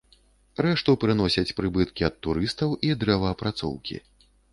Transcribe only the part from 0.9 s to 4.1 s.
прыносяць прыбыткі ад турыстаў і дрэваапрацоўкі.